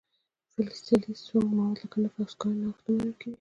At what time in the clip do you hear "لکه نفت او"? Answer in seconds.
1.81-2.25